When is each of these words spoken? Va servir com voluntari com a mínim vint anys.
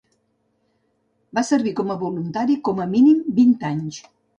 Va 1.39 1.45
servir 1.51 1.75
com 1.83 1.95
voluntari 2.07 2.59
com 2.71 2.87
a 2.89 2.93
mínim 2.99 3.25
vint 3.41 3.59
anys. 3.75 4.07